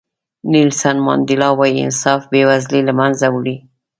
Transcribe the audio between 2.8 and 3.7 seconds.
له منځه وړي.